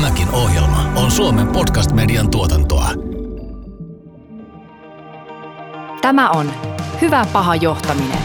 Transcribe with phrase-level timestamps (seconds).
[0.00, 2.90] Tämäkin ohjelma on Suomen podcast-median tuotantoa.
[6.02, 6.52] Tämä on
[7.00, 8.18] Hyvä paha johtaminen.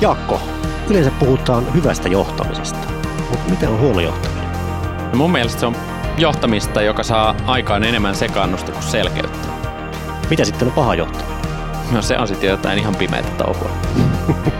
[0.00, 0.40] Jaakko,
[0.90, 2.88] yleensä puhutaan hyvästä johtamisesta,
[3.30, 4.50] mutta miten on huono johtaminen?
[5.12, 5.76] No mun mielestä se on
[6.18, 9.48] johtamista, joka saa aikaan enemmän sekaannusta kuin selkeyttä.
[10.30, 11.42] Mitä sitten on paha johtaminen?
[11.92, 13.70] No se on sitten jotain ihan pimeitä touhua.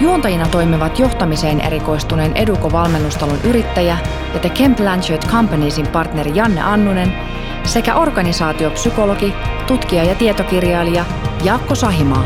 [0.00, 3.98] Juontajina toimivat johtamiseen erikoistuneen Eduko-valmennustalon yrittäjä
[4.34, 7.12] ja The Kemp Blanchard Companiesin partneri Janne Annunen
[7.64, 9.32] sekä organisaatiopsykologi,
[9.66, 11.04] tutkija ja tietokirjailija
[11.44, 12.24] Jaakko Sahimaa.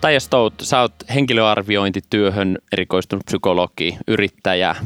[0.00, 4.76] Taija Stout, sä oot henkilöarviointityöhön erikoistunut psykologi, yrittäjä,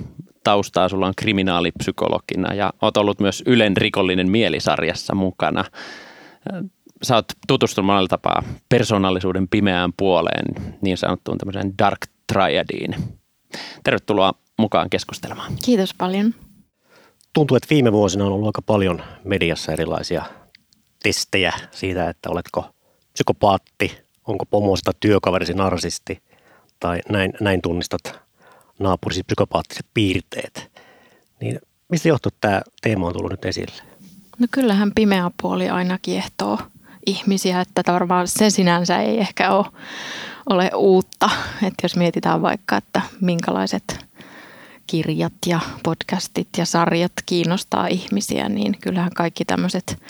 [0.44, 5.64] taustaa sulla on kriminaalipsykologina ja oot ollut myös Ylen rikollinen mielisarjassa mukana
[7.02, 11.98] sä oot tutustunut monella tapaa persoonallisuuden pimeään puoleen, niin sanottuun tämmöiseen dark
[12.32, 12.94] triadiin.
[13.84, 15.52] Tervetuloa mukaan keskustelemaan.
[15.64, 16.34] Kiitos paljon.
[17.32, 20.24] Tuntuu, että viime vuosina on ollut aika paljon mediassa erilaisia
[21.02, 22.64] testejä siitä, että oletko
[23.12, 26.22] psykopaatti, onko pomosta työkaverisi narsisti
[26.80, 28.20] tai näin, näin tunnistat
[28.78, 30.70] naapurisi psykopaattiset piirteet.
[31.40, 33.82] Niin mistä johtuu, että tämä teema on tullut nyt esille?
[34.38, 36.58] No kyllähän pimeä puoli aina kiehtoo
[37.08, 39.66] ihmisiä, että varmaan se sinänsä ei ehkä ole,
[40.50, 41.30] ole uutta.
[41.62, 44.06] Että jos mietitään vaikka, että minkälaiset
[44.86, 50.02] kirjat ja podcastit ja sarjat kiinnostaa ihmisiä, niin kyllähän kaikki tämmöiset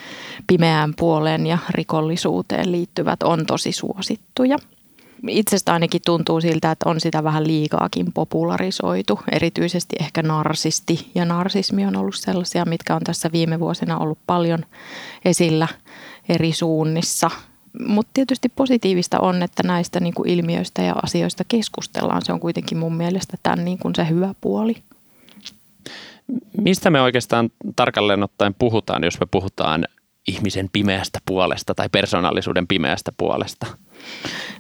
[0.47, 4.57] pimeään puoleen ja rikollisuuteen liittyvät on tosi suosittuja.
[5.29, 9.21] Itsestä ainakin tuntuu siltä, että on sitä vähän liikaakin popularisoitu.
[9.33, 14.65] Erityisesti ehkä narsisti ja narsismi on ollut sellaisia, mitkä on tässä viime vuosina ollut paljon
[15.25, 15.69] esillä
[16.29, 17.31] eri suunnissa.
[17.87, 22.23] Mutta tietysti positiivista on, että näistä niin kuin ilmiöistä ja asioista keskustellaan.
[22.25, 24.77] Se on kuitenkin mun mielestä tämän niin kuin se hyvä puoli.
[26.61, 29.85] Mistä me oikeastaan tarkalleen ottaen puhutaan, jos me puhutaan
[30.29, 33.67] ihmisen pimeästä puolesta tai persoonallisuuden pimeästä puolesta?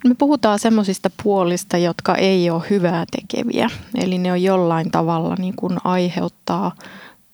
[0.05, 3.71] Me puhutaan semmoisista puolista, jotka ei ole hyvää tekeviä.
[3.95, 6.73] Eli ne on jollain tavalla niin kuin aiheuttaa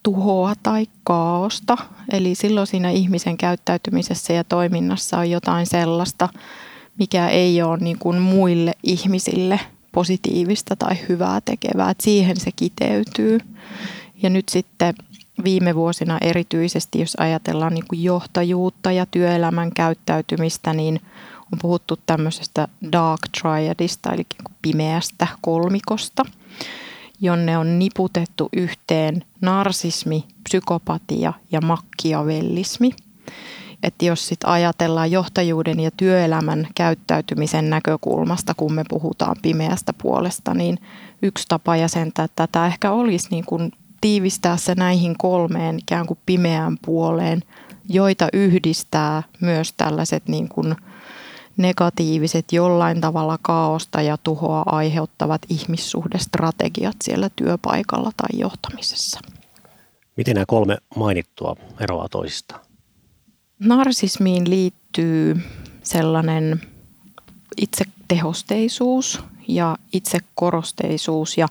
[0.05, 1.77] tuhoa tai kaaosta.
[2.13, 6.29] Eli silloin siinä ihmisen käyttäytymisessä ja toiminnassa on jotain sellaista,
[6.99, 9.61] mikä ei ole niin kuin muille ihmisille
[9.93, 11.91] positiivista tai hyvää tekevää.
[11.91, 13.39] Et siihen se kiteytyy.
[14.23, 14.95] Ja nyt sitten
[15.45, 21.01] viime vuosina erityisesti, jos ajatellaan niin kuin johtajuutta ja työelämän käyttäytymistä, niin
[21.53, 24.27] on puhuttu tämmöisestä dark triadista, eli
[24.63, 26.25] pimeästä kolmikosta–
[27.21, 32.91] jonne on niputettu yhteen narsismi, psykopatia ja makkiavellismi.
[33.83, 40.79] Että jos sitten ajatellaan johtajuuden ja työelämän käyttäytymisen näkökulmasta, kun me puhutaan pimeästä puolesta, niin
[41.23, 46.79] yksi tapa jäsentää tätä ehkä olisi niin kuin tiivistää se näihin kolmeen ikään kuin pimeään
[46.85, 47.43] puoleen,
[47.89, 50.77] joita yhdistää myös tällaiset niin kuin–
[51.57, 59.21] negatiiviset jollain tavalla kaaosta ja tuhoa aiheuttavat ihmissuhdestrategiat siellä työpaikalla tai johtamisessa.
[60.17, 62.61] Miten nämä kolme mainittua eroaa toisistaan?
[63.59, 65.37] Narsismiin liittyy
[65.83, 66.61] sellainen
[67.57, 71.49] itsetehosteisuus ja itsekorosteisuus ja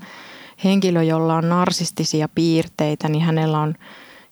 [0.64, 3.76] henkilö, jolla on narsistisia piirteitä, niin hänellä on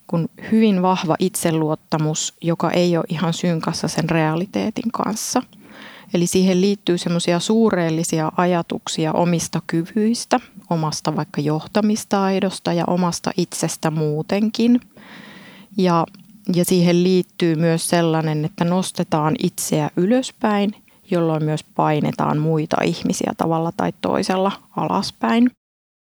[0.07, 5.43] kun hyvin vahva itseluottamus, joka ei ole ihan synkassa sen realiteetin kanssa–
[6.13, 10.39] Eli siihen liittyy semmoisia suureellisia ajatuksia omista kyvyistä,
[10.69, 14.81] omasta vaikka johtamistaidosta ja omasta itsestä muutenkin.
[15.77, 16.05] Ja,
[16.55, 20.75] ja siihen liittyy myös sellainen, että nostetaan itseä ylöspäin,
[21.11, 25.51] jolloin myös painetaan muita ihmisiä tavalla tai toisella alaspäin.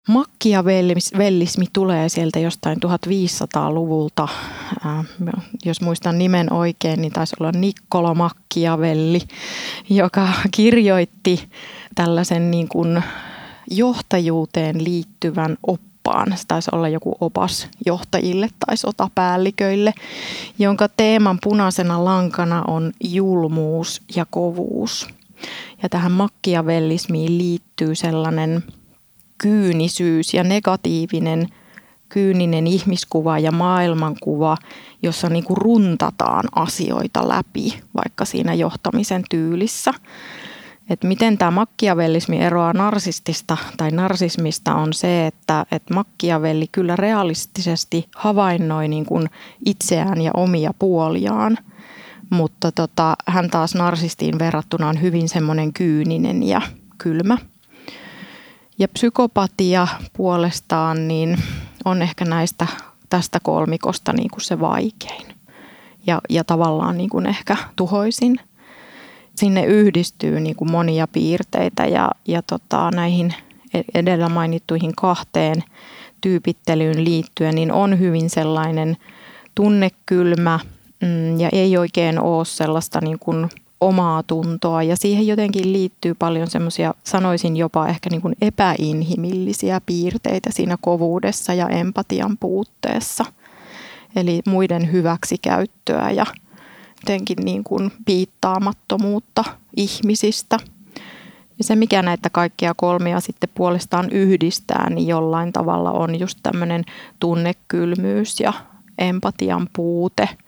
[0.08, 4.28] Makkiavellismi tulee sieltä jostain 1500-luvulta.
[4.86, 5.06] Äh,
[5.64, 9.20] jos muistan nimen oikein, niin taisi olla Niccolo Makkiavelli,
[9.90, 11.48] joka kirjoitti
[11.94, 13.02] tällaisen niin kuin
[13.70, 16.32] johtajuuteen liittyvän oppaan.
[16.36, 19.94] Se taisi olla joku opas johtajille tai sotapäälliköille,
[20.58, 25.08] jonka teeman punaisena lankana on julmuus ja kovuus.
[25.82, 28.62] Ja tähän makkiavellismiin liittyy sellainen–
[29.38, 31.48] kyynisyys ja negatiivinen
[32.08, 34.56] kyyninen ihmiskuva ja maailmankuva,
[35.02, 39.94] jossa niin kuin runtataan asioita läpi, vaikka siinä johtamisen tyylissä.
[40.90, 48.08] Et miten tämä makkiavellismi eroaa narsistista tai narsismista on se, että et makkiavelli kyllä realistisesti
[48.16, 49.30] havainnoi niin kuin
[49.66, 51.58] itseään ja omia puoliaan,
[52.30, 56.60] mutta tota, hän taas narsistiin verrattuna on hyvin semmoinen kyyninen ja
[56.98, 57.38] kylmä.
[58.78, 61.38] Ja psykopatia puolestaan niin
[61.84, 62.66] on ehkä näistä
[63.08, 65.26] tästä kolmikosta niin kuin se vaikein
[66.06, 68.36] ja, ja tavallaan niin kuin ehkä tuhoisin.
[69.34, 73.34] Sinne yhdistyy niin kuin monia piirteitä ja, ja tota, näihin
[73.74, 75.64] e-, edellä mainittuihin kahteen
[76.20, 78.96] tyypittelyyn liittyen niin on hyvin sellainen
[79.54, 80.60] tunnekylmä
[81.02, 83.48] mm, ja ei oikein ole sellaista niin kuin
[83.80, 90.50] omaa tuntoa ja siihen jotenkin liittyy paljon semmoisia, sanoisin jopa ehkä niin kuin epäinhimillisiä piirteitä
[90.52, 93.24] siinä kovuudessa ja empatian puutteessa.
[94.16, 96.26] Eli muiden hyväksikäyttöä ja
[97.02, 99.44] jotenkin niin kuin piittaamattomuutta
[99.76, 100.58] ihmisistä.
[101.58, 106.84] Ja se, mikä näitä kaikkia kolmia sitten puolestaan yhdistää, niin jollain tavalla on just tämmöinen
[107.20, 108.52] tunnekylmyys ja
[108.98, 110.28] empatian puute–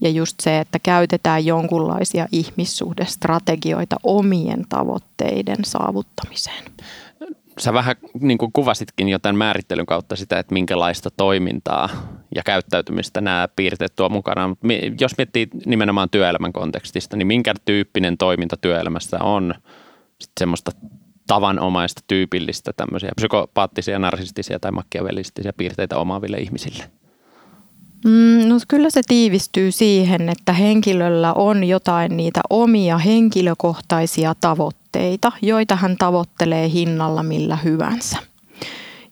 [0.00, 6.64] ja just se, että käytetään jonkunlaisia ihmissuhdestrategioita omien tavoitteiden saavuttamiseen.
[7.58, 11.88] Sä vähän niin kuin kuvasitkin jo tämän määrittelyn kautta sitä, että minkälaista toimintaa
[12.34, 14.56] ja käyttäytymistä nämä piirteet tuo mukana.
[15.00, 19.54] Jos miettii nimenomaan työelämän kontekstista, niin minkä tyyppinen toiminta työelämässä on
[20.40, 20.70] semmoista
[21.26, 26.84] tavanomaista, tyypillistä tämmöisiä psykopaattisia, narsistisia tai makkiavellistisia piirteitä omaaville ihmisille?
[28.04, 35.76] Mm, no kyllä se tiivistyy siihen, että henkilöllä on jotain niitä omia henkilökohtaisia tavoitteita, joita
[35.76, 38.18] hän tavoittelee hinnalla millä hyvänsä.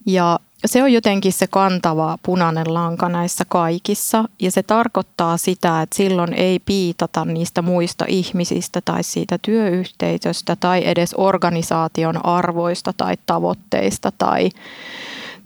[0.06, 5.96] Ja se on jotenkin se kantava punainen lanka näissä kaikissa ja se tarkoittaa sitä, että
[5.96, 14.12] silloin ei piitata niistä muista ihmisistä tai siitä työyhteisöstä tai edes organisaation arvoista tai tavoitteista
[14.19, 14.50] tai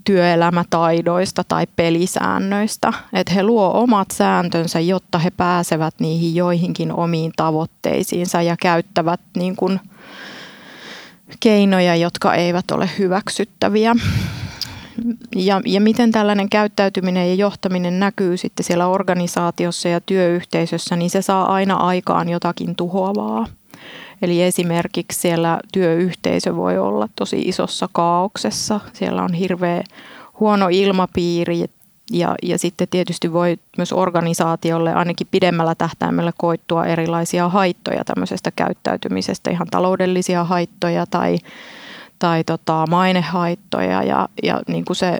[0.08, 2.93] työelämätaidoista tai pelisäännöistä.
[3.12, 9.56] Että he luo omat sääntönsä, jotta he pääsevät niihin joihinkin omiin tavoitteisiinsa ja käyttävät niin
[9.56, 9.81] kuin
[11.40, 13.96] keinoja, jotka eivät ole hyväksyttäviä.
[15.37, 21.22] Ja, ja miten tällainen käyttäytyminen ja johtaminen näkyy sitten siellä organisaatiossa ja työyhteisössä, niin se
[21.22, 23.46] saa aina aikaan jotakin tuhoavaa.
[24.23, 28.81] Eli esimerkiksi siellä työyhteisö voi olla tosi isossa kaauksessa.
[28.93, 29.82] Siellä on hirveä
[30.41, 31.65] huono ilmapiiri
[32.12, 39.50] ja, ja sitten tietysti voi myös organisaatiolle ainakin pidemmällä tähtäimellä koittua erilaisia haittoja tämmöisestä käyttäytymisestä,
[39.50, 41.38] ihan taloudellisia haittoja tai,
[42.19, 45.19] tai tota, mainehaittoja ja, ja niin kuin se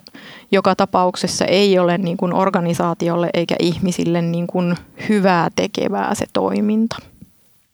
[0.51, 4.77] joka tapauksessa ei ole niin kuin organisaatiolle eikä ihmisille niin kuin
[5.09, 6.97] hyvää tekevää se toiminta.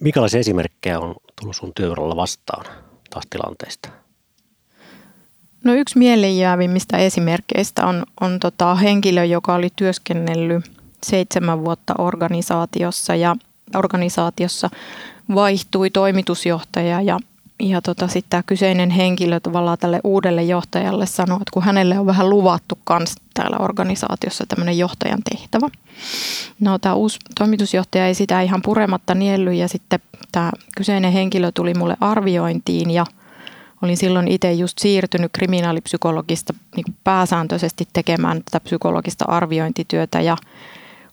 [0.05, 2.67] Minkälaisia esimerkkejä on tullut sun työuralla vastaan
[3.11, 3.89] taas tilanteista?
[5.65, 10.65] No yksi mieleenjäävimmistä esimerkkeistä on, on tota henkilö, joka oli työskennellyt
[11.03, 13.37] seitsemän vuotta organisaatiossa ja
[13.75, 14.71] organisaatiossa
[15.35, 17.19] vaihtui toimitusjohtaja ja
[17.61, 22.06] ja tota, sitten tämä kyseinen henkilö tavallaan tälle uudelle johtajalle sanoi, että kun hänelle on
[22.06, 25.69] vähän luvattu kans täällä organisaatiossa tämmöinen johtajan tehtävä.
[26.61, 30.01] No tämä uusi toimitusjohtaja ei sitä ihan purematta nielly ja sitten
[30.32, 33.06] tämä kyseinen henkilö tuli mulle arviointiin ja
[33.82, 40.37] olin silloin itse just siirtynyt kriminaalipsykologista niin pääsääntöisesti tekemään tätä psykologista arviointityötä ja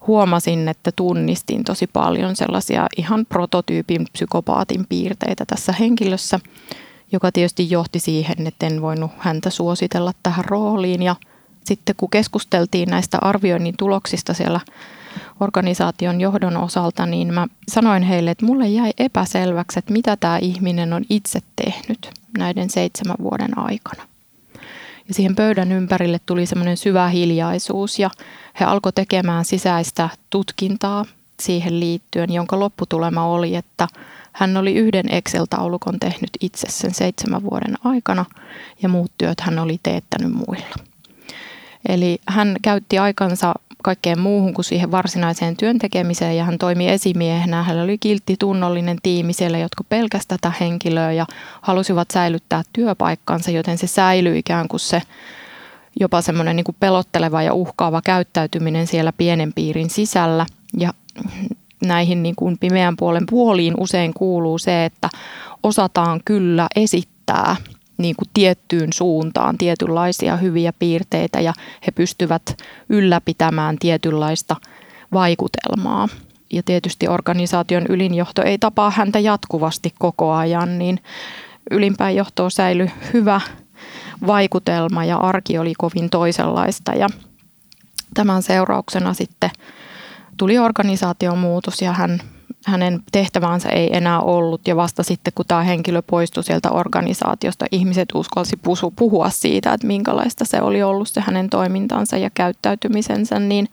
[0.07, 6.39] huomasin, että tunnistin tosi paljon sellaisia ihan prototyypin psykopaatin piirteitä tässä henkilössä,
[7.11, 11.03] joka tietysti johti siihen, että en voinut häntä suositella tähän rooliin.
[11.03, 11.15] Ja
[11.63, 14.59] sitten kun keskusteltiin näistä arvioinnin tuloksista siellä
[15.39, 20.93] organisaation johdon osalta, niin mä sanoin heille, että mulle jäi epäselväksi, että mitä tämä ihminen
[20.93, 24.10] on itse tehnyt näiden seitsemän vuoden aikana.
[25.11, 28.09] Ja siihen pöydän ympärille tuli semmoinen syvä hiljaisuus ja
[28.59, 31.05] he alkoi tekemään sisäistä tutkintaa
[31.39, 33.87] siihen liittyen, jonka lopputulema oli, että
[34.31, 38.25] hän oli yhden Excel-taulukon tehnyt itse sen seitsemän vuoden aikana
[38.81, 40.75] ja muut työt hän oli teettänyt muilla.
[41.89, 43.53] Eli hän käytti aikansa
[43.83, 47.63] kaikkeen muuhun kuin siihen varsinaiseen työntekemiseen ja hän toimi esimiehenä.
[47.63, 51.25] Hänellä oli kiltti tunnollinen tiimi siellä, jotka pelkästään tätä henkilöä ja
[51.61, 55.01] halusivat säilyttää työpaikkansa, joten se säilyi ikään kuin se
[55.99, 60.45] jopa semmoinen niin pelotteleva ja uhkaava käyttäytyminen siellä pienen piirin sisällä.
[60.77, 60.93] Ja
[61.85, 65.09] näihin niin kuin pimeän puolen puoliin usein kuuluu se, että
[65.63, 67.55] osataan kyllä esittää
[68.01, 71.53] niin kuin tiettyyn suuntaan tietynlaisia hyviä piirteitä ja
[71.87, 72.57] he pystyvät
[72.89, 74.55] ylläpitämään tietynlaista
[75.13, 76.07] vaikutelmaa.
[76.53, 80.99] Ja tietysti organisaation ylinjohto ei tapaa häntä jatkuvasti koko ajan, niin
[81.71, 83.41] ylimpään johtoon säilyi hyvä
[84.27, 87.07] vaikutelma ja arki oli kovin toisenlaista ja
[88.13, 89.49] tämän seurauksena sitten
[90.37, 92.21] tuli organisaation muutos ja hän,
[92.65, 98.09] hänen tehtävänsä ei enää ollut ja vasta sitten kun tämä henkilö poistui sieltä organisaatiosta, ihmiset
[98.13, 98.59] uskalsi
[98.95, 103.69] puhua siitä, että minkälaista se oli ollut se hänen toimintansa ja käyttäytymisensä, niin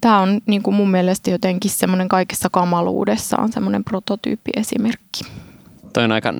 [0.00, 5.24] tämä on niin kuin mun mielestä jotenkin semmoinen kaikessa kamaluudessaan semmoinen prototyyppiesimerkki.
[5.92, 6.34] Toi on aika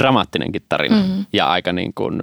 [0.00, 1.24] dramaattinenkin tarina mm-hmm.
[1.32, 2.22] ja aika niin kuin,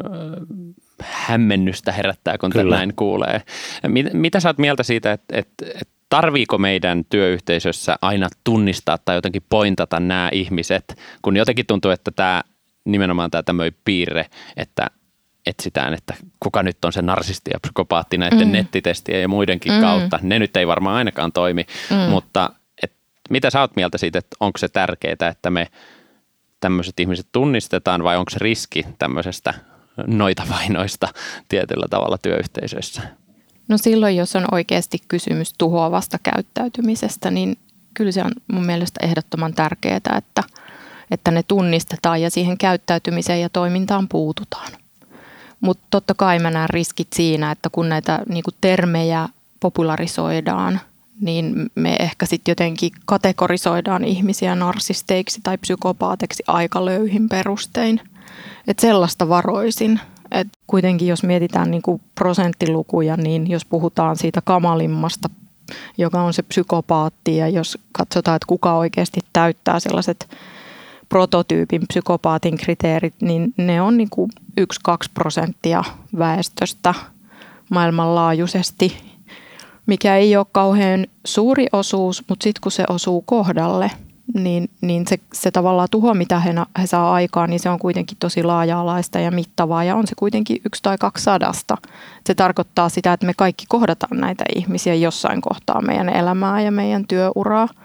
[1.04, 2.76] hämmennystä herättää, kun Kyllä.
[2.76, 3.42] näin kuulee.
[3.88, 9.16] Mit, mitä sä oot mieltä siitä, että, että, että tarviiko meidän työyhteisössä aina tunnistaa tai
[9.16, 12.44] jotenkin pointata nämä ihmiset, kun jotenkin tuntuu, että tämä
[12.86, 14.26] nimenomaan tämä tämmöinen piirre,
[14.58, 14.88] että
[15.46, 18.52] etsitään, että kuka nyt on se narsisti ja psykopaatti näiden mm.
[18.52, 19.82] nettitestien ja muidenkin mm.
[19.82, 20.20] kautta.
[20.22, 21.98] Ne nyt ei varmaan ainakaan toimi, mm.
[21.98, 22.50] mutta
[22.84, 22.94] et,
[23.30, 25.68] mitä sä oot mieltä siitä, että onko se tärkeää, että me
[26.60, 29.54] tämmöiset ihmiset tunnistetaan vai onko se riski tämmöisestä
[30.08, 31.08] noita vainoista
[31.50, 33.02] tietyllä tavalla työyhteisöissä?
[33.68, 37.58] No silloin, jos on oikeasti kysymys tuhoavasta käyttäytymisestä, niin
[37.94, 40.44] kyllä se on mun mielestä ehdottoman tärkeää, että,
[41.12, 44.72] että ne tunnistetaan ja siihen käyttäytymiseen ja toimintaan puututaan.
[45.62, 49.30] Mutta totta kai mä näen riskit siinä, että kun näitä niinku termejä
[49.60, 50.80] popularisoidaan,
[51.22, 58.02] niin me ehkä sitten jotenkin kategorisoidaan ihmisiä narsisteiksi tai psykopaateiksi aika löyhin perustein.
[58.68, 60.00] Et sellaista varoisin.
[60.34, 65.30] Et kuitenkin jos mietitään niinku prosenttilukuja, niin jos puhutaan siitä kamalimmasta,
[65.98, 70.30] joka on se psykopaatti, ja jos katsotaan, että kuka oikeasti täyttää sellaiset
[71.10, 74.64] prototyypin psykopaatin kriteerit, niin ne on niin kuin 1-2
[75.14, 75.84] prosenttia
[76.18, 76.94] väestöstä
[77.70, 78.98] maailmanlaajuisesti,
[79.86, 83.92] mikä ei ole kauhean suuri osuus, mutta sitten kun se osuu kohdalle,
[84.34, 88.18] niin, niin se, se tavallaan tuho, mitä he, he saa aikaan, niin se on kuitenkin
[88.20, 91.78] tosi laaja-alaista ja mittavaa ja on se kuitenkin yksi tai kaksi sadasta.
[92.28, 97.08] Se tarkoittaa sitä, että me kaikki kohdataan näitä ihmisiä jossain kohtaa meidän elämää ja meidän
[97.08, 97.68] työuraa–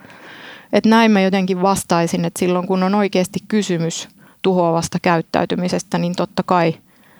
[0.73, 4.09] että näin mä jotenkin vastaisin, että silloin kun on oikeasti kysymys
[4.41, 6.75] tuhoavasta käyttäytymisestä, niin totta kai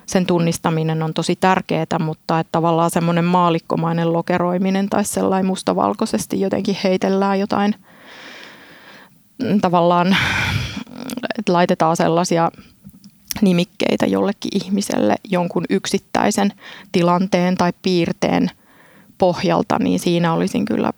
[0.06, 6.78] sen tunnistaminen on tosi tärkeää, mutta että tavallaan semmoinen maalikkomainen lokeroiminen tai sellainen mustavalkoisesti jotenkin
[6.84, 7.76] heitellään jotain
[9.62, 10.18] tavallaan,
[11.40, 12.52] että laitetaan sellaisia
[13.42, 16.54] nimikkeitä jollekin ihmiselle jonkun yksittäisen
[16.92, 18.52] tilanteen tai piirteen
[19.18, 20.94] pohjalta, niin siinä olisin kyllä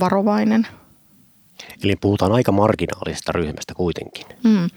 [0.00, 0.66] varovainen.
[1.84, 4.26] Eli puhutaan aika marginaalisesta ryhmästä kuitenkin.
[4.44, 4.70] Mm.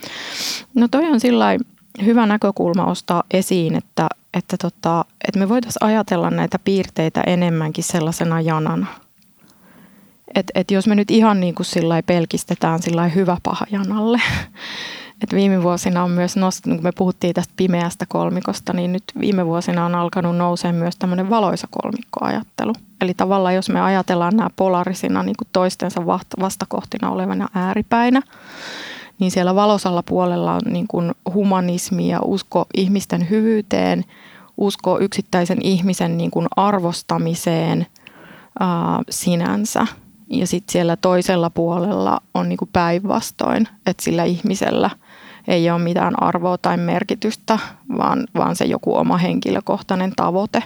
[0.76, 1.58] No toi on sillä
[2.06, 8.42] hyvä näkökulma ostaa esiin, että, että, tota, että me voitaisiin ajatella näitä piirteitä enemmänkin sellaisena
[8.42, 8.88] janana.
[10.36, 14.22] Et, et jos me nyt ihan niin kuin sillä pelkistetään sillä hyvä paha janalle,
[15.22, 19.46] että viime vuosina on myös nostettu, kun me puhuttiin tästä pimeästä kolmikosta, niin nyt viime
[19.46, 22.74] vuosina on alkanut nousee myös tämmöinen valoisa kolmikkoajattelu.
[23.02, 26.06] Eli tavallaan jos me ajatellaan nämä polarisina niin kuin toistensa
[26.40, 28.22] vastakohtina olevana ääripäinä,
[29.20, 34.06] niin siellä valosalla puolella on niin kuin humanismi ja usko ihmisten hyvyyteen,
[34.58, 37.88] usko yksittäisen ihmisen niin kuin arvostamiseen
[38.60, 38.68] ää,
[39.10, 39.88] sinänsä.
[40.30, 44.90] Ja sitten siellä toisella puolella on niin kuin päinvastoin, että sillä ihmisellä–
[45.48, 47.60] ei ole mitään arvoa tai merkitystä,
[47.98, 50.64] vaan, vaan se joku oma henkilökohtainen tavoite.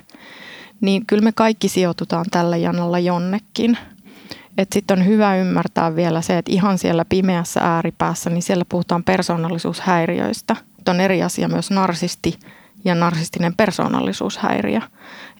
[0.82, 3.77] Niin kyllä me kaikki sijoitutaan tällä janalla jonnekin.
[4.74, 10.56] Sitten on hyvä ymmärtää vielä se, että ihan siellä pimeässä ääripäässä, niin siellä puhutaan persoonallisuushäiriöistä.
[10.89, 12.39] On eri asia myös narsisti
[12.86, 14.82] ja narsistinen persoonallisuushäiriö.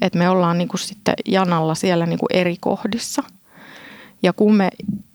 [0.02, 3.24] Että me ollaan niin kuin sitten janalla siellä niin kuin eri kohdissa–
[4.24, 4.70] ja kun me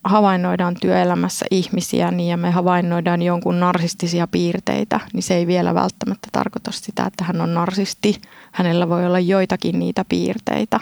[0.04, 6.28] havainnoidaan työelämässä ihmisiä niin ja me havainnoidaan jonkun narsistisia piirteitä, niin se ei vielä välttämättä
[6.32, 8.20] tarkoita sitä, että hän on narsisti.
[8.52, 10.80] Hänellä voi olla joitakin niitä piirteitä.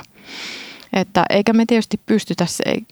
[0.93, 2.47] Että eikä me tietysti pystytä,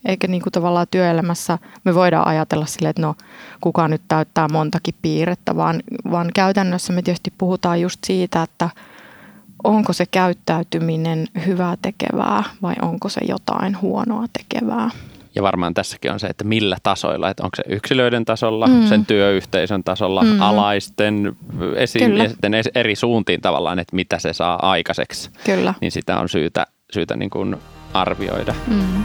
[0.04, 3.14] eikä niin kuin tavallaan työelämässä me voidaan ajatella sille, että no
[3.60, 8.70] kuka nyt täyttää montakin piirrettä, vaan, vaan käytännössä me tietysti puhutaan just siitä, että
[9.64, 14.90] onko se käyttäytyminen hyvää tekevää vai onko se jotain huonoa tekevää.
[15.34, 18.86] Ja varmaan tässäkin on se, että millä tasoilla, että onko se yksilöiden tasolla, mm.
[18.86, 20.40] sen työyhteisön tasolla, mm.
[20.40, 21.36] alaisten,
[21.76, 25.30] esi- ja sitten eri suuntiin tavallaan, että mitä se saa aikaiseksi.
[25.44, 25.74] Kyllä.
[25.80, 27.56] Niin sitä on syytä, syytä niin kuin
[27.94, 28.54] arvioida.
[28.66, 29.04] Mm.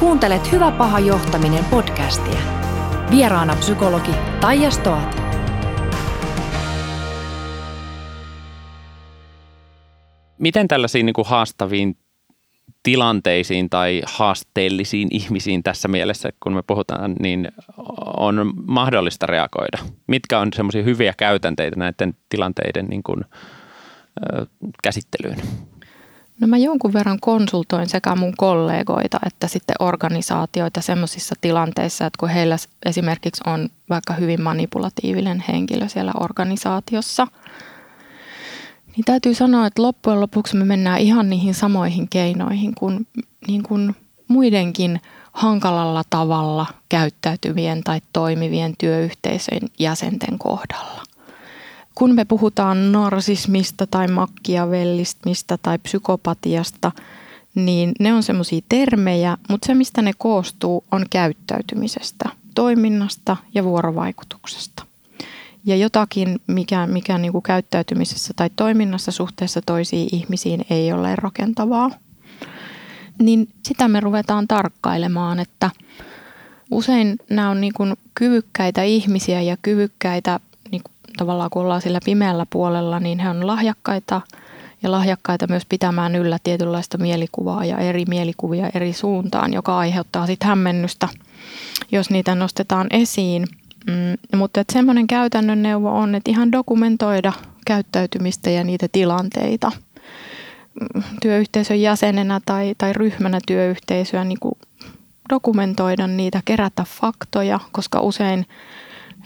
[0.00, 2.40] Kuuntelet Hyvä paha johtaminen podcastia.
[3.10, 5.24] Vieraana psykologi Taija Stoat.
[10.38, 11.96] miten tällaisiin niin kuin haastaviin
[12.84, 17.52] tilanteisiin tai haasteellisiin ihmisiin tässä mielessä, kun me puhutaan, niin
[18.16, 19.78] on mahdollista reagoida?
[20.06, 23.24] Mitkä on semmoisia hyviä käytänteitä näiden tilanteiden niin kuin,
[24.32, 24.46] ö,
[24.82, 25.42] käsittelyyn?
[26.40, 32.28] No mä jonkun verran konsultoin sekä mun kollegoita että sitten organisaatioita semmoisissa tilanteissa, että kun
[32.28, 37.26] heillä esimerkiksi on vaikka hyvin manipulatiivinen henkilö siellä organisaatiossa,
[38.96, 43.06] niin täytyy sanoa, että loppujen lopuksi me mennään ihan niihin samoihin keinoihin kuin,
[43.48, 43.96] niin kuin
[44.28, 45.00] muidenkin
[45.32, 51.02] hankalalla tavalla käyttäytyvien tai toimivien työyhteisöjen jäsenten kohdalla
[51.94, 56.92] kun me puhutaan narsismista tai makkiavellismista tai psykopatiasta,
[57.54, 64.83] niin ne on semmoisia termejä, mutta se mistä ne koostuu on käyttäytymisestä, toiminnasta ja vuorovaikutuksesta.
[65.66, 71.90] Ja jotakin, mikä, mikä niin kuin käyttäytymisessä tai toiminnassa suhteessa toisiin ihmisiin ei ole rakentavaa,
[73.18, 75.70] niin sitä me ruvetaan tarkkailemaan, että
[76.70, 80.40] usein nämä on niin kuin kyvykkäitä ihmisiä ja kyvykkäitä
[81.16, 84.20] tavallaan kun ollaan sillä pimeällä puolella, niin he on lahjakkaita
[84.82, 90.48] ja lahjakkaita myös pitämään yllä tietynlaista mielikuvaa ja eri mielikuvia eri suuntaan, joka aiheuttaa sitten
[90.48, 91.08] hämmennystä,
[91.92, 93.46] jos niitä nostetaan esiin.
[93.86, 97.32] Mm, mutta että semmoinen käytännön neuvo on, että ihan dokumentoida
[97.66, 99.72] käyttäytymistä ja niitä tilanteita.
[100.80, 104.38] Mm, työyhteisön jäsenenä tai, tai ryhmänä työyhteisöä niin
[105.30, 108.46] dokumentoida niitä, kerätä faktoja, koska usein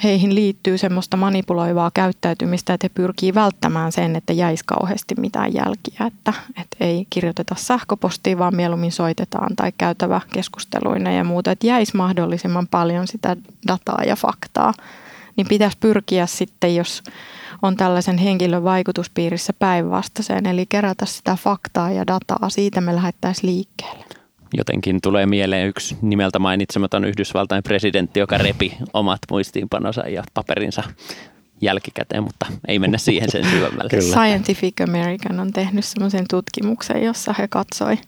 [0.04, 6.06] heihin liittyy semmoista manipuloivaa käyttäytymistä, että he pyrkii välttämään sen, että jäisi kauheasti mitään jälkiä,
[6.06, 11.96] että, että ei kirjoiteta sähköpostia, vaan mieluummin soitetaan tai käytävä keskusteluina ja muuta, että jäisi
[11.96, 13.36] mahdollisimman paljon sitä
[13.68, 14.74] dataa ja faktaa.
[15.36, 17.02] Niin pitäisi pyrkiä sitten, jos
[17.62, 24.17] on tällaisen henkilön vaikutuspiirissä päinvastaiseen, eli kerätä sitä faktaa ja dataa, siitä me lähdettäisiin liikkeelle.
[24.54, 30.82] Jotenkin tulee mieleen yksi nimeltä mainitsematon Yhdysvaltain presidentti, joka repi omat muistiinpanonsa ja paperinsa
[31.60, 33.90] jälkikäteen, mutta ei mennä siihen sen syvemmälle.
[33.90, 34.16] Kyllä.
[34.16, 37.98] Scientific American on tehnyt semmoisen tutkimuksen, jossa he katsoi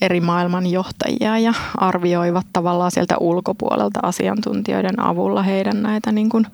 [0.00, 6.46] eri maailman johtajia ja arvioivat tavallaan sieltä ulkopuolelta asiantuntijoiden avulla heidän näitä niin kuin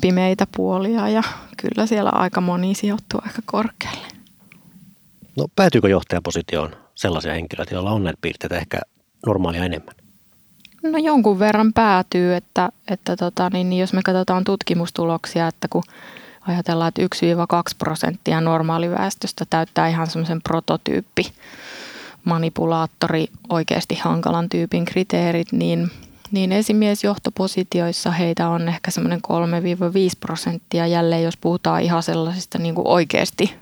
[0.00, 1.22] pimeitä puolia ja
[1.56, 4.06] kyllä siellä aika moni sijoittuu aika korkealle.
[5.36, 8.80] No päätyykö johtajapositioon sellaisia henkilöitä, joilla on näitä piirteitä ehkä
[9.26, 9.94] normaalia enemmän?
[10.82, 15.82] No jonkun verran päätyy, että, että tota, niin, niin jos me katsotaan tutkimustuloksia, että kun
[16.48, 17.06] ajatellaan, että 1-2
[17.78, 21.32] prosenttia normaaliväestöstä täyttää ihan semmoisen prototyyppi
[22.24, 25.90] manipulaattori oikeasti hankalan tyypin kriteerit, niin,
[26.30, 29.30] niin esimiesjohtopositioissa heitä on ehkä semmoinen 3-5
[30.20, 33.54] prosenttia jälleen, jos puhutaan ihan sellaisista niin kuin oikeasti,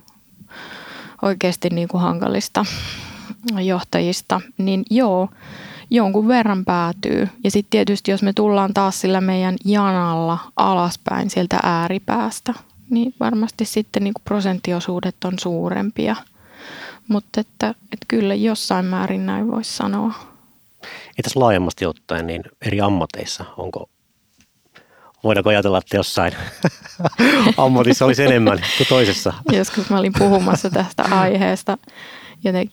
[1.22, 2.64] oikeasti niin kuin hankalista
[3.64, 5.28] johtajista, niin joo,
[5.90, 7.28] jonkun verran päätyy.
[7.44, 12.54] Ja sitten tietysti, jos me tullaan taas sillä meidän janalla alaspäin sieltä ääripäästä,
[12.90, 16.16] niin varmasti sitten niin prosenttiosuudet on suurempia.
[17.08, 20.14] Mutta että, että kyllä jossain määrin näin voisi sanoa.
[21.18, 23.88] Entäs laajemmasti ottaen, niin eri ammateissa, onko
[25.24, 26.32] voidaanko ajatella, että jossain
[27.56, 29.32] ammatissa olisi enemmän kuin toisessa?
[29.52, 31.78] Joskus mä olin puhumassa tästä aiheesta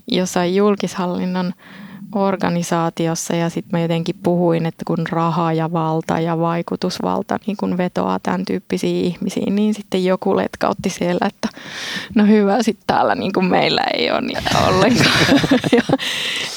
[0.08, 1.54] jossain julkishallinnon
[2.16, 7.78] organisaatiossa ja sitten mä jotenkin puhuin, että kun raha ja valta ja vaikutusvalta niin kun
[7.78, 11.48] vetoaa tämän tyyppisiin ihmisiin, niin sitten joku letkautti siellä, että
[12.16, 15.98] no hyvä, sitten täällä niin kuin meillä ei ole niitä ollenkaan ja,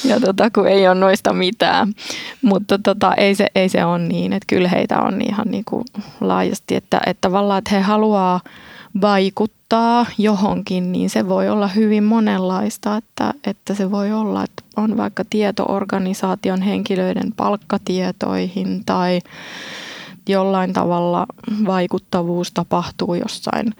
[0.05, 1.93] ja tota, kun ei ole noista mitään.
[2.41, 5.85] Mutta tota, ei, se, ei se ole niin, että kyllä heitä on ihan niin kuin
[6.21, 8.39] laajasti, että, että tavallaan, että he haluaa
[9.01, 14.97] vaikuttaa johonkin, niin se voi olla hyvin monenlaista, että, että se voi olla, että on
[14.97, 19.19] vaikka tietoorganisaation henkilöiden palkkatietoihin tai
[20.29, 21.25] jollain tavalla
[21.65, 23.73] vaikuttavuus tapahtuu jossain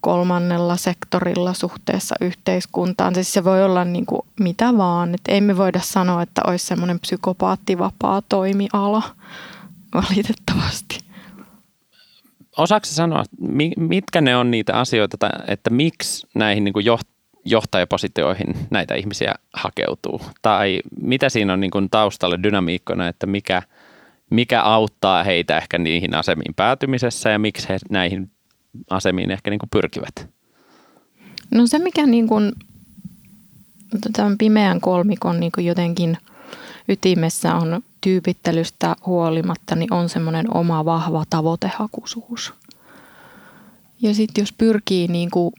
[0.00, 3.14] kolmannella sektorilla suhteessa yhteiskuntaan.
[3.14, 5.14] Siis se voi olla niin kuin mitä vaan.
[5.14, 9.02] että ei me voida sanoa, että olisi semmoinen psykopaattivapaa toimiala
[9.94, 11.07] valitettavasti
[12.58, 13.24] osaako sanoa,
[13.76, 16.86] mitkä ne on niitä asioita, että miksi näihin niin kuin
[17.44, 20.20] johtajapositioihin näitä ihmisiä hakeutuu?
[20.42, 23.62] Tai mitä siinä on niin kuin taustalle dynamiikkona, että mikä,
[24.30, 28.30] mikä auttaa heitä ehkä niihin asemiin päätymisessä ja miksi he näihin
[28.90, 30.28] asemiin ehkä niin kuin pyrkivät?
[31.50, 32.52] No se, mikä niin kuin,
[34.12, 36.18] tämän pimeän kolmikon niin kuin jotenkin
[36.88, 42.54] ytimessä on tyypittelystä huolimatta, niin on semmoinen oma vahva tavoitehakuisuus.
[44.02, 45.54] Ja sitten jos pyrkii niin kuin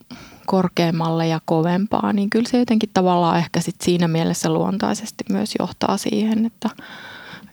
[0.45, 5.97] korkeammalle ja kovempaa, niin kyllä se jotenkin tavallaan ehkä sit siinä mielessä luontaisesti myös johtaa
[5.97, 6.69] siihen, että,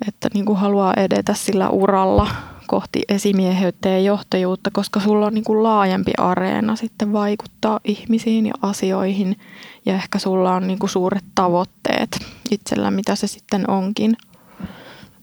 [0.09, 2.29] että niin kuin haluaa edetä sillä uralla
[2.67, 8.55] kohti esimieheyttä ja johtajuutta, koska sulla on niin kuin laajempi areena sitten vaikuttaa ihmisiin ja
[8.63, 9.37] asioihin
[9.87, 12.19] ja ehkä sulla on niin kuin suuret tavoitteet
[12.51, 14.17] itsellä, mitä se sitten onkin.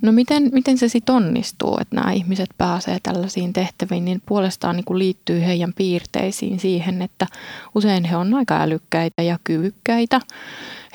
[0.03, 4.85] No miten, miten se sitten onnistuu, että nämä ihmiset pääsee tällaisiin tehtäviin, niin puolestaan niin
[4.85, 7.27] kuin liittyy heidän piirteisiin siihen, että
[7.75, 10.21] usein he on aika älykkäitä ja kyvykkäitä.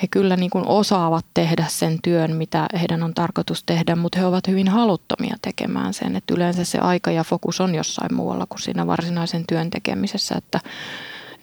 [0.03, 4.27] He kyllä niin kuin osaavat tehdä sen työn, mitä heidän on tarkoitus tehdä, mutta he
[4.27, 6.17] ovat hyvin haluttomia tekemään sen.
[6.17, 10.61] Että yleensä se aika ja fokus on jossain muualla kuin siinä varsinaisen työn tekemisessä, että,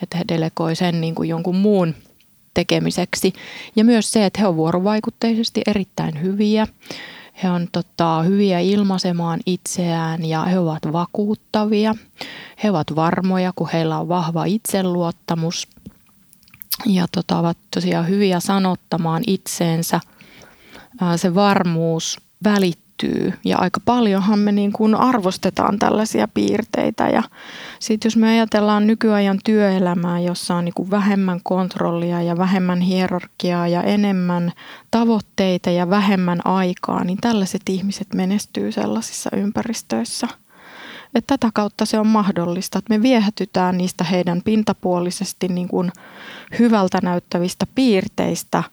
[0.01, 1.95] että he delegoi sen niin kuin jonkun muun
[2.53, 3.33] tekemiseksi.
[3.75, 6.67] Ja myös se, että he ovat vuorovaikutteisesti erittäin hyviä.
[7.43, 11.95] He on tota, hyviä ilmaisemaan itseään ja he ovat vakuuttavia.
[12.63, 15.67] He ovat varmoja, kun heillä on vahva itseluottamus
[16.85, 19.99] ja tota, ovat tosiaan hyviä sanottamaan itseensä.
[21.15, 27.23] Se varmuus välittyy kehittyy ja aika paljonhan me niin kuin arvostetaan tällaisia piirteitä ja
[27.79, 33.67] sitten jos me ajatellaan nykyajan työelämää, jossa on niin kuin vähemmän kontrollia ja vähemmän hierarkiaa
[33.67, 34.51] ja enemmän
[34.91, 40.27] tavoitteita ja vähemmän aikaa, niin tällaiset ihmiset menestyy sellaisissa ympäristöissä.
[41.15, 45.91] Että tätä kautta se on mahdollista, että me viehätytään niistä heidän pintapuolisesti niin kuin
[46.59, 48.63] hyvältä näyttävistä piirteistä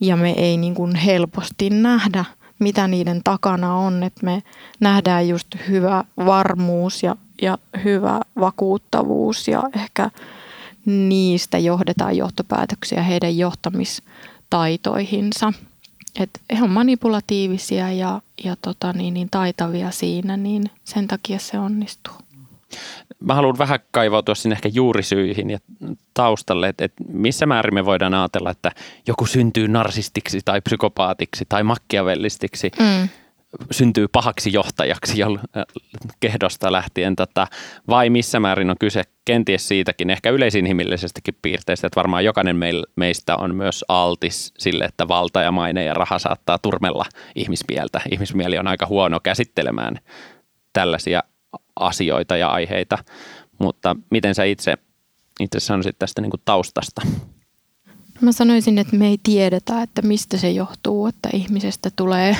[0.00, 2.24] ja me ei niin kuin helposti nähdä–
[2.58, 4.42] mitä niiden takana on, että me
[4.80, 10.10] nähdään just hyvä varmuus ja, ja hyvä vakuuttavuus ja ehkä
[10.86, 15.52] niistä johdetaan johtopäätöksiä heidän johtamistaitoihinsa.
[16.20, 21.58] Et he on manipulatiivisia ja, ja tota niin, niin taitavia siinä, niin sen takia se
[21.58, 22.14] onnistuu
[23.24, 25.58] mä haluan vähän kaivautua sinne ehkä juurisyihin ja
[26.14, 28.72] taustalle, että, että missä määrin me voidaan ajatella, että
[29.06, 33.08] joku syntyy narsistiksi tai psykopaatiksi tai makkiavellistiksi, mm.
[33.70, 35.38] syntyy pahaksi johtajaksi jo
[36.20, 37.46] kehdosta lähtien, tota,
[37.88, 42.56] vai missä määrin on kyse kenties siitäkin, ehkä yleisinhimillisestikin piirteistä, että varmaan jokainen
[42.96, 47.04] meistä on myös altis sille, että valta ja maine ja raha saattaa turmella
[47.34, 48.00] ihmismieltä.
[48.12, 49.98] Ihmismieli on aika huono käsittelemään
[50.72, 51.22] tällaisia
[51.76, 52.98] asioita ja aiheita,
[53.58, 54.74] mutta miten sä itse,
[55.40, 57.02] itse sanoisit tästä niin kuin taustasta?
[58.20, 62.36] Mä sanoisin, että me ei tiedetä, että mistä se johtuu, että ihmisestä tulee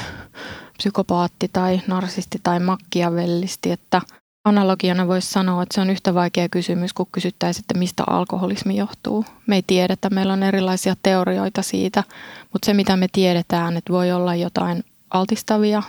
[0.78, 4.00] psykopaatti tai narsisti tai makkiavellisti, että
[4.44, 9.24] analogiana voisi sanoa, että se on yhtä vaikea kysymys, kun kysyttäisiin, että mistä alkoholismi johtuu.
[9.46, 12.04] Me ei tiedetä, meillä on erilaisia teorioita siitä,
[12.52, 15.82] mutta se mitä me tiedetään, että voi olla jotain altistavia,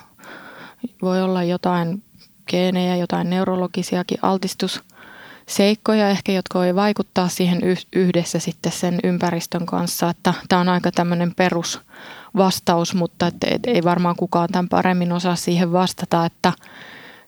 [1.01, 2.03] voi olla jotain
[2.49, 7.61] geenejä, jotain neurologisiakin altistusseikkoja ehkä, jotka voi vaikuttaa siihen
[7.95, 10.09] yhdessä sitten sen ympäristön kanssa.
[10.09, 15.71] Että tämä on aika tämmöinen perusvastaus, mutta että ei varmaan kukaan tämän paremmin osaa siihen
[15.71, 16.53] vastata, että,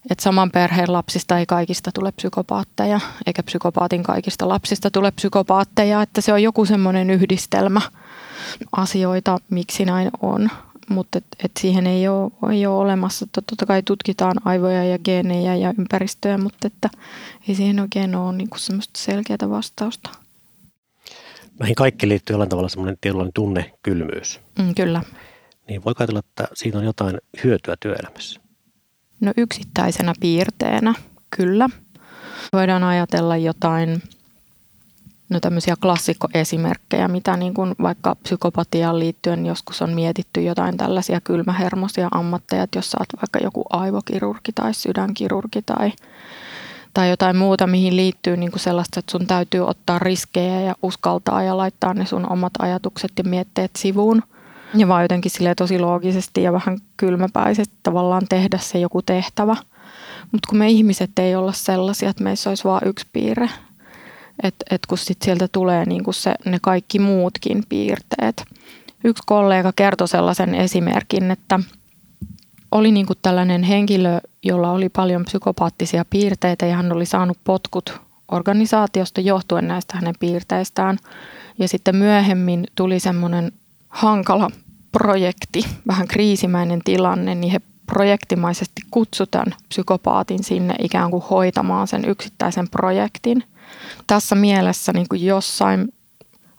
[0.09, 6.21] että saman perheen lapsista ei kaikista tule psykopaatteja, eikä psykopaatin kaikista lapsista tule psykopaatteja, että
[6.21, 7.81] se on joku semmoinen yhdistelmä
[8.71, 10.49] asioita, miksi näin on
[10.89, 13.27] mutta et, et siihen ei ole, ei ole olemassa.
[13.31, 16.89] Totta kai tutkitaan aivoja ja geenejä ja ympäristöä, mutta että
[17.47, 20.09] ei siihen oikein ole niin kuin semmoista selkeää vastausta.
[21.59, 24.39] Näihin kaikki liittyy jollain tavalla semmoinen tietynlainen tunnekylmyys.
[24.59, 25.03] Mm, kyllä.
[25.67, 28.41] Niin voiko ajatella, että siitä on jotain hyötyä työelämässä?
[29.19, 30.93] No yksittäisenä piirteenä,
[31.35, 31.69] kyllä.
[32.53, 34.01] Voidaan ajatella jotain
[35.31, 42.07] no tämmöisiä klassikkoesimerkkejä, mitä niin kuin vaikka psykopatiaan liittyen joskus on mietitty jotain tällaisia kylmähermosia
[42.11, 45.91] ammatteja, että jos sä oot vaikka joku aivokirurgi tai sydänkirurgi tai,
[46.93, 51.43] tai jotain muuta, mihin liittyy niin kuin sellaista, että sun täytyy ottaa riskejä ja uskaltaa
[51.43, 54.23] ja laittaa ne sun omat ajatukset ja mietteet sivuun.
[54.73, 59.55] Ja vaan jotenkin sille tosi loogisesti ja vähän kylmäpäisesti tavallaan tehdä se joku tehtävä.
[60.31, 63.49] Mutta kun me ihmiset ei olla sellaisia, että meissä olisi vain yksi piirre,
[64.43, 68.43] että et kun sit sieltä tulee niinku se, ne kaikki muutkin piirteet.
[69.03, 71.59] Yksi kollega kertoi sellaisen esimerkin, että
[72.71, 78.01] oli niinku tällainen henkilö, jolla oli paljon psykopaattisia piirteitä ja hän oli saanut potkut
[78.31, 80.97] organisaatiosta johtuen näistä hänen piirteistään.
[81.59, 83.51] Ja sitten myöhemmin tuli semmoinen
[83.89, 84.49] hankala
[84.91, 92.69] projekti, vähän kriisimäinen tilanne, niin he projektimaisesti kutsutaan psykopaatin sinne ikään kuin hoitamaan sen yksittäisen
[92.69, 93.43] projektin
[94.07, 95.93] tässä mielessä niin kuin jossain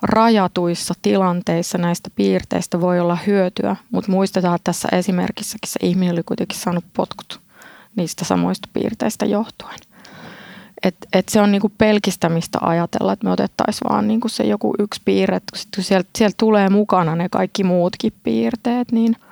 [0.03, 6.23] rajatuissa tilanteissa näistä piirteistä voi olla hyötyä, mutta muistetaan, että tässä esimerkissäkin se ihminen oli
[6.23, 7.41] kuitenkin saanut potkut
[7.97, 9.79] niistä samoista piirteistä johtuen.
[10.83, 15.01] Et, et se on niinku pelkistämistä ajatella, että me otettaisiin vaan niinku se joku yksi
[15.05, 19.17] piirre, sitten sieltä, sieltä tulee mukana ne kaikki muutkin piirteet, niin–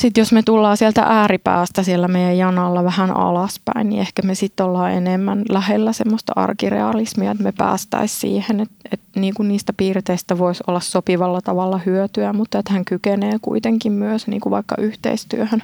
[0.00, 4.66] sitten jos me tullaan sieltä ääripäästä siellä meidän janalla vähän alaspäin, niin ehkä me sitten
[4.66, 10.38] ollaan enemmän lähellä semmoista arkirealismia, että me päästäisiin siihen, että, että niin kuin niistä piirteistä
[10.38, 15.62] voisi olla sopivalla tavalla hyötyä, mutta että hän kykenee kuitenkin myös niin kuin vaikka yhteistyöhön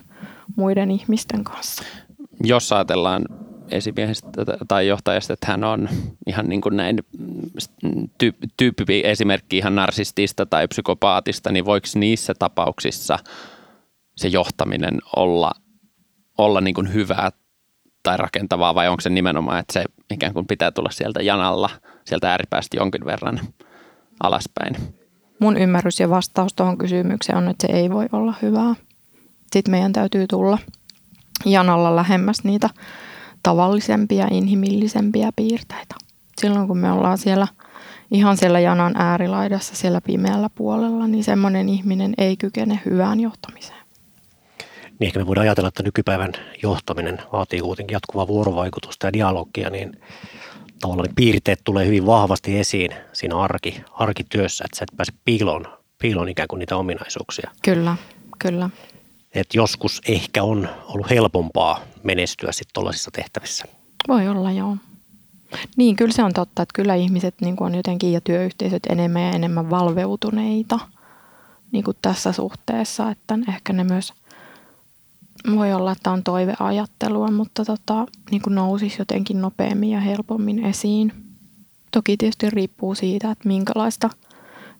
[0.56, 1.82] muiden ihmisten kanssa.
[2.44, 3.24] Jos ajatellaan
[3.70, 4.28] esimiehestä
[4.68, 5.88] tai johtajasta, että hän on
[6.26, 6.98] ihan niin kuin näin
[8.56, 13.18] tyyppi, esimerkki ihan narsistista tai psykopaatista, niin voiko niissä tapauksissa–
[14.16, 15.52] se johtaminen olla,
[16.38, 17.30] olla niin kuin hyvää
[18.02, 21.70] tai rakentavaa vai onko se nimenomaan, että se ikään kuin pitää tulla sieltä janalla,
[22.04, 23.40] sieltä ääripäästä jonkin verran
[24.22, 24.76] alaspäin?
[25.40, 28.74] Mun ymmärrys ja vastaus tuohon kysymykseen on, että se ei voi olla hyvää.
[29.52, 30.58] Sitten meidän täytyy tulla
[31.44, 32.70] janalla lähemmäs niitä
[33.42, 35.94] tavallisempia, inhimillisempiä piirteitä.
[36.40, 37.46] Silloin kun me ollaan siellä
[38.10, 43.75] ihan siellä janan äärilaidassa, siellä pimeällä puolella, niin semmoinen ihminen ei kykene hyvään johtamiseen
[44.98, 46.32] niin ehkä me voidaan ajatella, että nykypäivän
[46.62, 50.00] johtaminen vaatii kuitenkin jatkuvaa vuorovaikutusta ja dialogia, niin
[50.80, 55.66] tavallaan piirteet tulee hyvin vahvasti esiin siinä arki, arkityössä, että sä et pääse piiloon,
[55.98, 57.50] piiloon ikään kuin niitä ominaisuuksia.
[57.62, 57.96] Kyllä,
[58.38, 58.70] kyllä.
[59.34, 63.64] Et joskus ehkä on ollut helpompaa menestyä sitten tuollaisissa tehtävissä.
[64.08, 64.76] Voi olla, joo.
[65.76, 69.30] Niin, kyllä se on totta, että kyllä ihmiset niin on jotenkin ja työyhteisöt enemmän ja
[69.30, 70.78] enemmän valveutuneita
[71.72, 74.12] niin kuin tässä suhteessa, että ehkä ne myös–
[75.54, 81.12] voi olla, että on toiveajattelua, mutta tota, niin kuin nousisi jotenkin nopeammin ja helpommin esiin.
[81.90, 84.10] Toki tietysti riippuu siitä, että minkälaista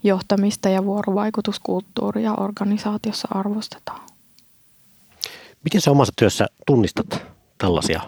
[0.02, 4.00] johtamista ja vuorovaikutuskulttuuria organisaatiossa arvostetaan.
[5.64, 7.22] Miten sä omassa työssä tunnistat
[7.58, 8.00] tällaisia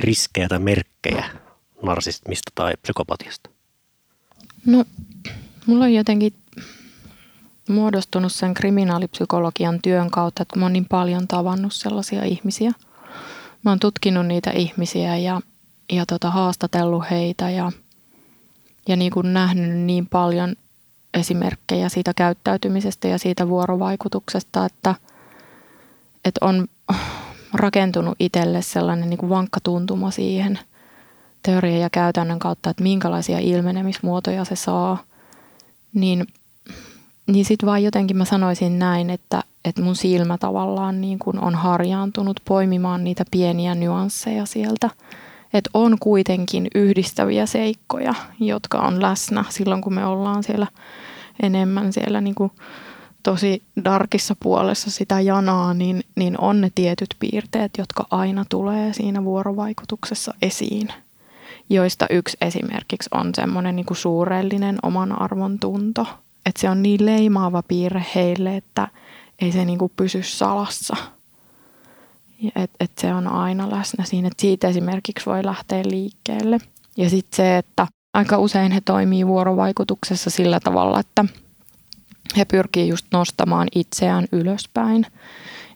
[0.00, 1.24] riskejä tai merkkejä
[1.82, 3.50] narsismista tai psykopatiasta?
[4.66, 4.84] No,
[5.66, 6.34] mulla on jotenkin
[7.68, 12.72] muodostunut sen kriminaalipsykologian työn kautta, että mä oon niin paljon tavannut sellaisia ihmisiä.
[13.62, 15.40] Mä oon tutkinut niitä ihmisiä ja,
[15.92, 17.72] ja tota, haastatellut heitä ja,
[18.88, 20.54] ja niin kuin nähnyt niin paljon
[21.14, 24.94] esimerkkejä siitä käyttäytymisestä ja siitä vuorovaikutuksesta, että,
[26.24, 26.66] että on
[27.54, 30.58] rakentunut itselle sellainen niin kuin vankka tuntuma siihen
[31.42, 34.98] teorian ja käytännön kautta, että minkälaisia ilmenemismuotoja se saa,
[35.94, 36.26] niin–
[37.26, 41.54] niin sitten vaan jotenkin mä sanoisin näin, että, että mun silmä tavallaan niin kuin on
[41.54, 44.90] harjaantunut poimimaan niitä pieniä nyansseja sieltä.
[45.54, 50.66] Että on kuitenkin yhdistäviä seikkoja, jotka on läsnä silloin, kun me ollaan siellä
[51.42, 52.52] enemmän siellä niin kuin
[53.22, 59.24] tosi darkissa puolessa sitä janaa, niin, niin on ne tietyt piirteet, jotka aina tulee siinä
[59.24, 60.88] vuorovaikutuksessa esiin.
[61.70, 66.06] Joista yksi esimerkiksi on semmoinen niin suurellinen oman arvon tunto–
[66.46, 68.88] että se on niin leimaava piirre heille, että
[69.38, 70.96] ei se niin kuin pysy salassa.
[72.56, 76.58] Että et se on aina läsnä siinä, että siitä esimerkiksi voi lähteä liikkeelle.
[76.96, 81.24] Ja sitten se, että aika usein he toimii vuorovaikutuksessa sillä tavalla, että
[82.36, 85.06] he pyrkii just nostamaan itseään ylöspäin.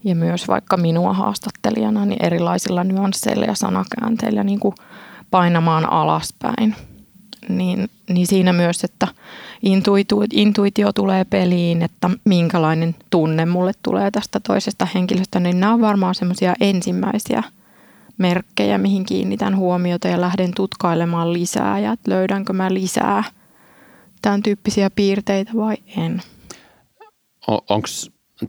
[0.04, 4.74] Ja myös vaikka minua haastattelijana niin erilaisilla nyansseilla ja sanakäänteillä niin kuin
[5.30, 6.76] painamaan alaspäin–
[7.48, 9.08] niin, niin siinä myös, että
[9.62, 15.80] intuitio, intuitio tulee peliin, että minkälainen tunne mulle tulee tästä toisesta henkilöstä, niin nämä on
[15.80, 17.42] varmaan semmoisia ensimmäisiä
[18.18, 23.24] merkkejä, mihin kiinnitän huomiota ja lähden tutkailemaan lisää ja että löydänkö mä lisää
[24.22, 26.22] tämän tyyppisiä piirteitä vai en.
[27.48, 27.88] Onko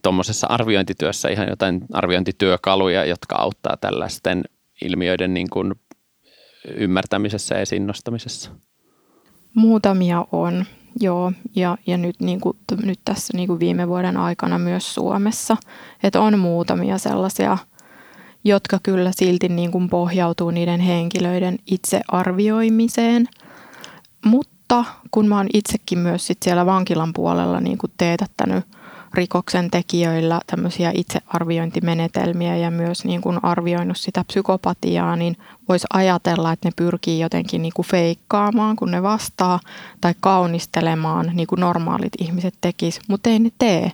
[0.02, 4.44] tuommoisessa arviointityössä ihan jotain arviointityökaluja, jotka auttaa tällaisten
[4.82, 5.76] ilmiöiden niin kuin
[6.66, 8.52] ymmärtämisessä ja esiin nostamisessa?
[9.54, 10.66] Muutamia on,
[11.00, 15.58] joo, ja, ja nyt, niin kuin, nyt tässä niin kuin viime vuoden aikana myös Suomessa,
[16.04, 17.58] että on muutamia sellaisia,
[18.44, 23.28] jotka kyllä silti niin kuin pohjautuu niiden henkilöiden itsearvioimiseen,
[24.26, 28.66] mutta kun mä oon itsekin myös sit siellä vankilan puolella niin kuin teetättänyt–
[29.14, 35.38] rikoksen tekijöillä tämmöisiä itsearviointimenetelmiä ja myös niin kuin arvioinut sitä psykopatiaa, niin
[35.70, 39.60] voisi ajatella, että ne pyrkii jotenkin niin kuin feikkaamaan, kun ne vastaa,
[40.02, 43.92] tai kaunistelemaan, niin kuin normaalit ihmiset tekis, mutta ei ne tee,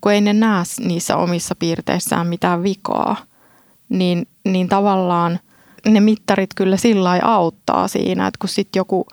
[0.00, 3.16] kun ei ne näe niissä omissa piirteissään mitään vikaa,
[3.88, 5.38] niin, niin tavallaan
[5.88, 9.06] ne mittarit kyllä sillä auttaa siinä, että kun sitten joku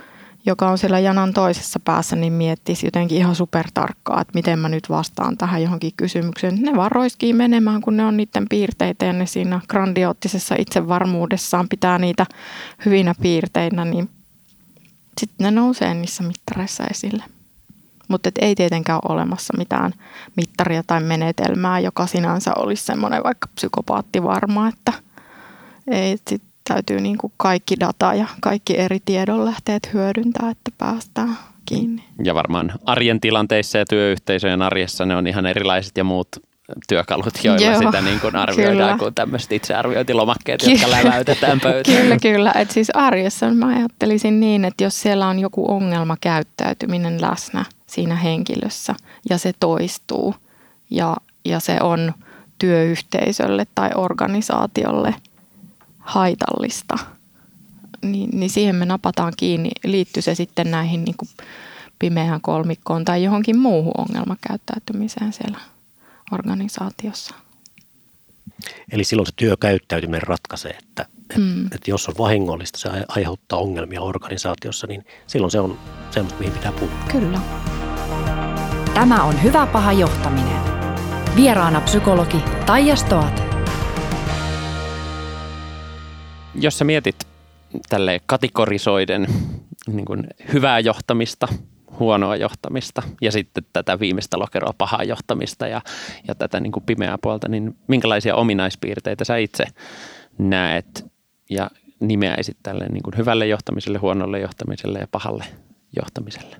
[0.45, 4.89] joka on siellä janan toisessa päässä, niin miettisi jotenkin ihan supertarkkaa, että miten mä nyt
[4.89, 6.61] vastaan tähän johonkin kysymykseen.
[6.61, 11.97] Ne vaan roiskii menemään, kun ne on niiden piirteitä ja ne siinä grandioottisessa itsevarmuudessaan pitää
[11.97, 12.25] niitä
[12.85, 14.09] hyvinä piirteinä, niin
[15.19, 17.23] sitten ne nousee niissä mittareissa esille.
[18.07, 19.93] Mutta ei tietenkään ole olemassa mitään
[20.37, 24.93] mittaria tai menetelmää, joka sinänsä olisi semmoinen vaikka psykopaatti varma, että
[25.87, 32.03] ei, sit täytyy niin kuin kaikki data ja kaikki eri tiedonlähteet hyödyntää, että päästään kiinni.
[32.23, 36.27] Ja varmaan arjen tilanteissa ja työyhteisöjen arjessa ne on ihan erilaiset ja muut
[36.87, 38.97] työkalut, joilla Joo, sitä niin kuin arvioidaan kyllä.
[38.97, 41.97] kuin tämmöiset itsearviointilomakkeet, Ky- jotka läväytetään pöytään.
[41.97, 42.51] Kyllä, kyllä.
[42.55, 48.95] Et siis arjessa mä ajattelisin niin, että jos siellä on joku ongelmakäyttäytyminen läsnä siinä henkilössä
[49.29, 50.35] ja se toistuu
[50.89, 52.13] ja, ja se on
[52.59, 55.15] työyhteisölle tai organisaatiolle
[56.03, 56.97] haitallista,
[58.01, 59.69] niin, niin siihen me napataan kiinni.
[59.83, 61.29] Liittyy se sitten näihin niin kuin
[61.99, 65.59] pimeään kolmikkoon tai johonkin muuhun ongelmakäyttäytymiseen siellä
[66.31, 67.35] organisaatiossa.
[68.91, 71.05] Eli silloin se työkäyttäytyminen ratkaisee, että,
[71.37, 71.65] mm.
[71.65, 75.79] että jos on vahingollista, se aiheuttaa ongelmia organisaatiossa, niin silloin se on
[76.11, 77.07] semmoista, mihin pitää puuttua.
[77.11, 77.39] Kyllä.
[78.93, 80.61] Tämä on Hyvä paha johtaminen.
[81.35, 83.52] Vieraana psykologi Taija Stoat.
[86.55, 87.27] Jos sä mietit
[87.89, 89.27] tälle kategorisoiden
[89.87, 91.47] niin kuin hyvää johtamista,
[91.99, 95.81] huonoa johtamista ja sitten tätä viimeistä lokeroa pahaa johtamista ja,
[96.27, 99.65] ja tätä niin kuin pimeää puolta, niin minkälaisia ominaispiirteitä sä itse
[100.37, 101.05] näet
[101.49, 105.45] ja nimeäisit tälle niin kuin hyvälle johtamiselle, huonolle johtamiselle ja pahalle
[105.95, 106.57] johtamiselle?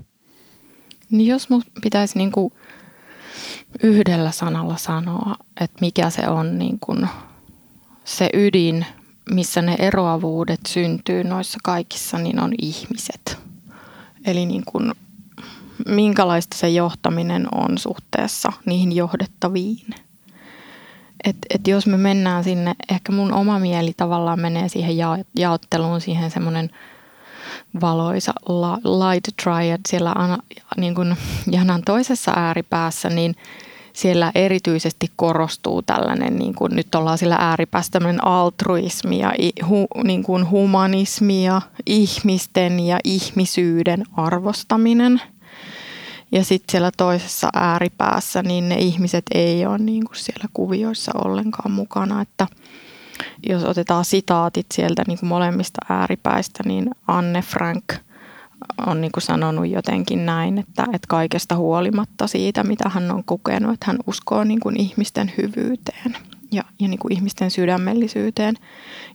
[1.11, 2.53] Niin jos mun pitäisi niin kuin
[3.83, 7.07] yhdellä sanalla sanoa, että mikä se on niin kuin
[8.03, 8.85] se ydin,
[9.31, 13.37] missä ne eroavuudet syntyy noissa kaikissa, niin on ihmiset.
[14.25, 14.91] Eli niin kuin,
[15.87, 19.87] minkälaista se johtaminen on suhteessa niihin johdettaviin.
[21.23, 26.01] Et, et jos me mennään sinne, ehkä mun oma mieli tavallaan menee siihen ja, jaotteluun,
[26.01, 26.69] siihen semmoinen–
[27.81, 28.33] valoisa
[28.83, 30.15] light triad siellä
[30.77, 31.17] niin kuin
[31.51, 33.35] janan toisessa ääripäässä, niin
[33.93, 39.33] siellä erityisesti korostuu tällainen, niin kuin nyt ollaan sillä ääripäässä tämmöinen altruismi ja
[39.69, 45.21] hu, niin kuin humanismi ja ihmisten ja ihmisyyden arvostaminen.
[46.31, 51.71] Ja sitten siellä toisessa ääripäässä, niin ne ihmiset ei ole niin kuin siellä kuvioissa ollenkaan
[51.71, 52.47] mukana, että–
[53.49, 57.83] jos otetaan sitaatit sieltä niin kuin molemmista ääripäistä, niin Anne Frank
[58.87, 63.73] on niin kuin sanonut jotenkin näin, että, että kaikesta huolimatta siitä, mitä hän on kokenut,
[63.73, 66.17] että hän uskoo niin kuin ihmisten hyvyyteen
[66.51, 68.55] ja, ja niin kuin ihmisten sydämellisyyteen.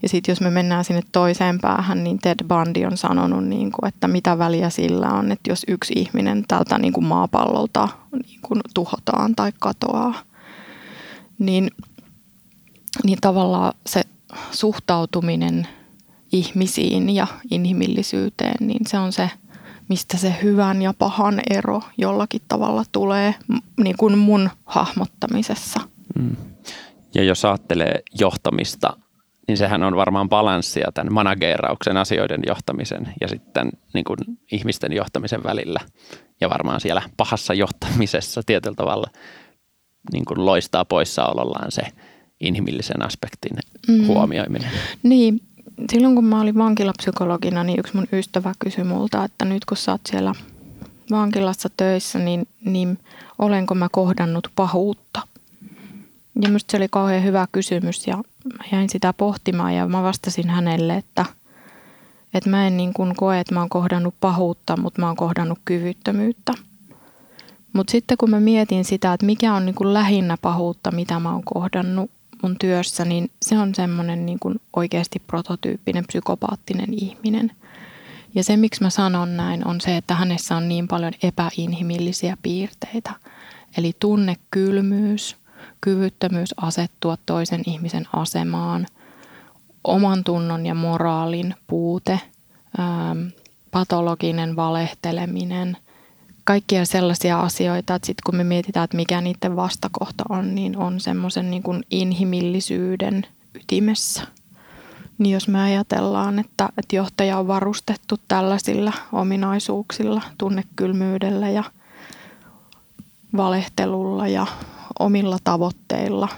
[0.03, 3.89] Ja sitten jos me mennään sinne toiseen päähän, niin Ted Bundy on sanonut, niin kuin,
[3.89, 8.61] että mitä väliä sillä on, että jos yksi ihminen tältä niin kuin maapallolta niin kuin
[8.75, 10.15] tuhotaan tai katoaa,
[11.39, 11.71] niin
[13.05, 14.03] niin tavallaan se
[14.51, 15.69] suhtautuminen
[16.33, 19.31] ihmisiin ja inhimillisyyteen, niin se on se,
[19.89, 23.35] mistä se hyvän ja pahan ero jollakin tavalla tulee
[23.81, 25.81] niin kuin mun hahmottamisessa.
[26.19, 26.37] Mm.
[27.15, 28.97] Ja jos ajattelee johtamista,
[29.49, 34.19] niin sehän on varmaan balanssia tämän manageerauksen asioiden johtamisen ja sitten niin kuin
[34.53, 35.81] ihmisten johtamisen välillä.
[36.41, 39.11] Ja varmaan siellä pahassa johtamisessa tietyllä tavalla
[40.13, 41.83] niin kuin loistaa poissaolollaan se–
[42.41, 43.57] inhimillisen aspektin
[43.89, 44.07] mm.
[44.07, 44.71] huomioiminen.
[45.03, 45.41] Niin,
[45.93, 49.93] silloin kun mä olin vankilapsykologina, niin yksi mun ystävä kysyi multa, että nyt kun sä
[49.93, 50.35] oot siellä
[51.11, 52.99] vankilassa töissä, niin, niin
[53.39, 55.21] olenko mä kohdannut pahuutta?
[56.43, 60.49] Ja musta se oli kauhean hyvä kysymys ja mä jäin sitä pohtimaan ja mä vastasin
[60.51, 61.25] hänelle, että,
[62.35, 65.59] että mä en niin kuin koe, että mä oon kohdannut pahuutta, mutta mä oon kohdannut
[65.65, 66.53] kyvyttömyyttä.
[67.73, 71.33] Mutta sitten kun mä mietin sitä, että mikä on niin kuin lähinnä pahuutta, mitä mä
[71.33, 72.11] oon kohdannut,
[72.43, 77.53] mun työssä, niin se on semmoinen niin kuin oikeasti prototyyppinen psykopaattinen ihminen.
[78.35, 83.13] Ja se, miksi mä sanon näin, on se, että hänessä on niin paljon epäinhimillisiä piirteitä.
[83.79, 85.37] Eli tunnekylmyys,
[85.81, 88.87] kyvyttömyys asettua toisen ihmisen asemaan,
[89.85, 92.21] oman tunnon ja moraalin puute,
[93.71, 95.77] patologinen valehteleminen–
[96.49, 101.01] kaikkia sellaisia asioita, että sitten kun me mietitään, että mikä niiden vastakohta on, niin on
[101.01, 104.23] semmoisen niin kuin inhimillisyyden ytimessä.
[105.19, 111.65] Niin jos me ajatellaan, että, että johtaja on varustettu tällaisilla ominaisuuksilla, tunnekylmyydellä ja
[113.37, 114.47] valehtelulla ja
[114.99, 116.29] omilla tavoitteilla,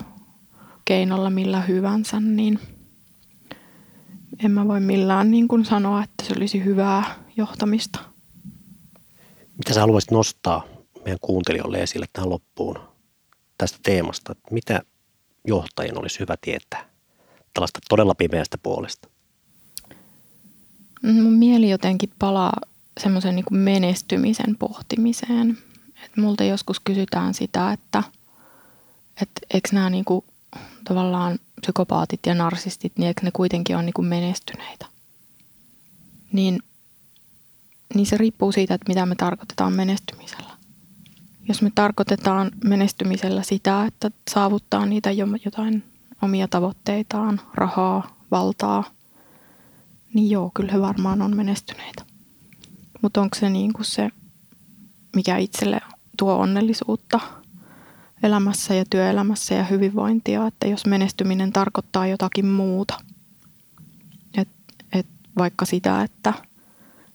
[0.84, 2.58] keinolla millä hyvänsä, niin
[4.44, 7.04] en mä voi millään niin kuin sanoa, että se olisi hyvää
[7.36, 8.09] johtamista.
[9.60, 10.66] Mitä sä haluaisit nostaa
[11.04, 12.78] meidän kuuntelijoille esille tähän loppuun
[13.58, 14.32] tästä teemasta?
[14.32, 14.82] Että mitä
[15.46, 16.90] johtajien olisi hyvä tietää
[17.54, 19.08] tällaista todella pimeästä puolesta?
[21.02, 22.52] Mun mieli jotenkin palaa
[23.00, 25.58] semmoisen niin menestymisen pohtimiseen.
[26.04, 28.02] Et multa joskus kysytään sitä, että
[29.22, 30.24] et eikö nämä niin kuin,
[30.84, 34.86] tavallaan psykopaatit ja narsistit, niin eikö ne kuitenkin ole niin kuin menestyneitä?
[36.32, 36.62] Niin,
[38.00, 40.50] niin se riippuu siitä, että mitä me tarkoitetaan menestymisellä.
[41.48, 45.10] Jos me tarkoitetaan menestymisellä sitä, että saavuttaa niitä
[45.44, 45.84] jotain
[46.22, 48.84] omia tavoitteitaan, rahaa, valtaa,
[50.14, 52.04] niin joo, kyllä he varmaan on menestyneitä.
[53.02, 54.10] Mutta onko se niin kuin se,
[55.16, 55.80] mikä itselle
[56.18, 57.20] tuo onnellisuutta
[58.22, 62.94] elämässä ja työelämässä ja hyvinvointia, että jos menestyminen tarkoittaa jotakin muuta,
[64.34, 64.48] et,
[64.92, 65.06] et
[65.38, 66.49] vaikka sitä, että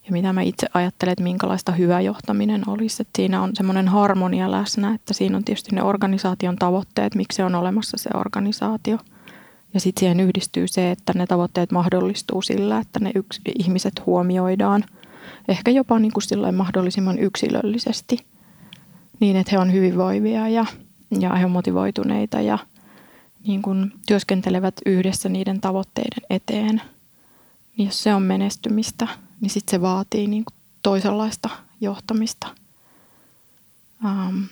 [0.06, 4.52] ja mitä mä itse ajattelen, että minkälaista hyvä johtaminen olisi, että siinä on semmoinen harmonia
[4.52, 8.98] läsnä, että siinä on tietysti ne organisaation tavoitteet, miksi se on olemassa se organisaatio–
[9.76, 14.84] ja sitten siihen yhdistyy se, että ne tavoitteet mahdollistuu sillä, että ne yks, ihmiset huomioidaan.
[15.48, 18.26] Ehkä jopa niin kuin mahdollisimman yksilöllisesti.
[19.20, 20.66] Niin, että he on hyvinvoivia ja,
[21.20, 22.58] ja he on motivoituneita ja
[23.48, 26.82] niin kuin työskentelevät yhdessä niiden tavoitteiden eteen.
[27.78, 29.08] Niin jos se on menestymistä,
[29.42, 31.50] niin sitten se vaatii niin kuin toisenlaista
[31.82, 32.48] johtamista.
[34.06, 34.44] Um,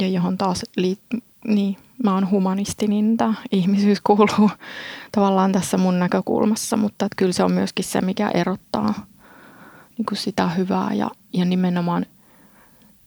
[0.00, 4.50] ja johon taas liittyy, niin, mä oon humanisti, niin tämä ihmisyys kuuluu
[5.16, 9.06] tavallaan tässä mun näkökulmassa, mutta että kyllä se on myöskin se, mikä erottaa
[9.98, 12.06] niin kuin sitä hyvää ja, ja nimenomaan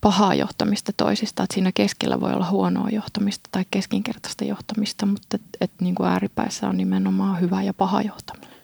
[0.00, 1.42] pahaa johtamista toisista.
[1.42, 6.08] Että siinä keskellä voi olla huonoa johtamista tai keskinkertaista johtamista, mutta et, et niin kuin
[6.08, 8.55] ääripäissä on nimenomaan hyvä ja paha johtaminen.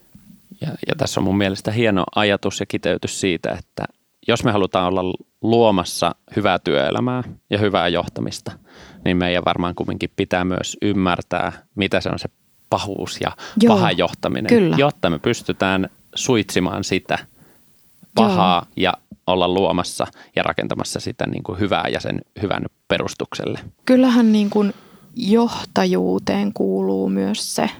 [0.62, 3.84] Ja, ja tässä on mun mielestä hieno ajatus ja kiteytys siitä, että
[4.28, 8.52] jos me halutaan olla luomassa hyvää työelämää ja hyvää johtamista,
[9.04, 12.28] niin meidän varmaan kumminkin pitää myös ymmärtää, mitä se on se
[12.70, 13.32] pahuus ja
[13.62, 14.76] Joo, paha johtaminen, kyllä.
[14.78, 17.18] jotta me pystytään suitsimaan sitä
[18.14, 18.72] pahaa Joo.
[18.76, 18.92] ja
[19.26, 20.06] olla luomassa
[20.36, 23.60] ja rakentamassa sitä niin kuin hyvää ja sen hyvän perustukselle.
[23.84, 24.74] Kyllähän niin kuin
[25.16, 27.70] johtajuuteen kuuluu myös se,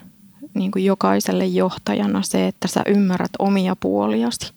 [0.54, 4.52] niin kuin jokaiselle johtajana se, että sä ymmärrät omia puoliasi.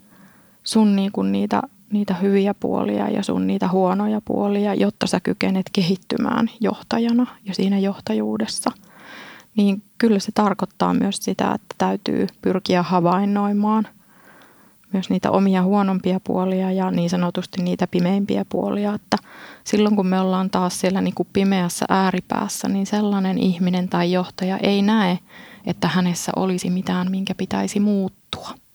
[0.64, 5.70] Sun niin kuin niitä niitä hyviä puolia ja sun niitä huonoja puolia, jotta sä kykenet
[5.74, 8.72] kehittymään johtajana ja siinä johtajuudessa.
[9.56, 13.88] Niin kyllä se tarkoittaa myös sitä, että täytyy pyrkiä havainnoimaan
[14.96, 18.94] myös niitä omia huonompia puolia ja niin sanotusti niitä pimeimpiä puolia.
[18.94, 19.18] Että
[19.64, 24.58] silloin kun me ollaan taas siellä niin kuin pimeässä ääripäässä, niin sellainen ihminen tai johtaja
[24.58, 25.20] ei näe,
[25.66, 28.50] että hänessä olisi mitään, minkä pitäisi muuttua–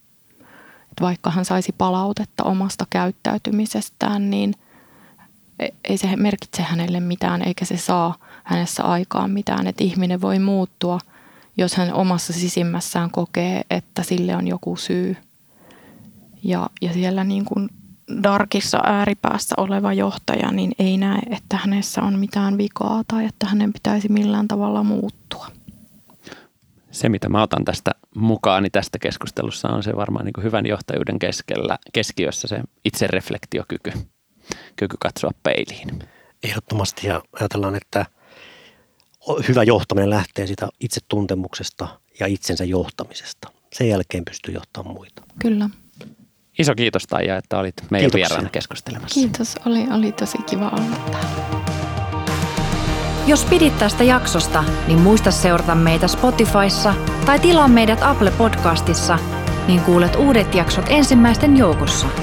[1.01, 4.55] vaikka hän saisi palautetta omasta käyttäytymisestään, niin
[5.59, 8.15] e- ei se merkitse hänelle mitään eikä se saa
[8.45, 9.67] hänessä aikaan mitään.
[9.67, 10.99] Että ihminen voi muuttua,
[11.57, 15.17] jos hän omassa sisimmässään kokee, että sille on joku syy.
[16.43, 17.69] Ja, ja siellä niin kuin
[18.23, 23.73] darkissa ääripäässä oleva johtaja niin ei näe, että hänessä on mitään vikaa tai että hänen
[23.73, 25.47] pitäisi millään tavalla muuttua
[26.91, 31.79] se, mitä mä otan tästä mukaani tästä keskustelussa, on se varmaan niin hyvän johtajuuden keskellä,
[31.93, 33.93] keskiössä se itsereflektiokyky,
[34.77, 36.03] kyky katsoa peiliin.
[36.43, 38.07] Ehdottomasti ja ajatellaan, että
[39.49, 43.51] hyvä johtaminen lähtee siitä itsetuntemuksesta ja itsensä johtamisesta.
[43.73, 45.23] Sen jälkeen pystyy johtamaan muita.
[45.39, 45.71] Kyllä.
[46.59, 49.21] Iso kiitos Taija, että olit meidän vieraana keskustelemassa.
[49.21, 51.61] Kiitos, oli, oli tosi kiva olla täällä.
[53.27, 56.95] Jos pidit tästä jaksosta, niin muista seurata meitä Spotifyssa
[57.27, 59.19] tai tilaa meidät Apple Podcastissa,
[59.67, 62.07] niin kuulet uudet jaksot ensimmäisten joukossa–